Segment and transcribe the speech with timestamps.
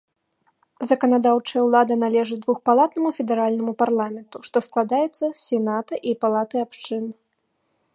[0.91, 7.03] Заканадаўчая ўлада належыць двухпалатнаму федэральнаму парламенту, што складаецца з сената і палаты абшчын.